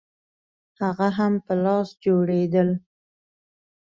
هغه 0.81 1.07
هم 1.17 1.33
په 1.45 1.53
لاس 1.63 1.87
جوړېدل 2.03 2.69